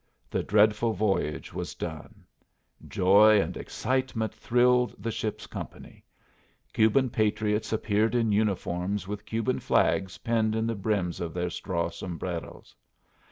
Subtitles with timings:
[0.31, 2.23] The dreadful voyage was done.
[2.87, 6.03] Joy and excitement thrilled the ship's company.
[6.73, 11.91] Cuban patriots appeared in uniforms with Cuban flags pinned in the brims of their straw
[11.91, 12.73] sombreros.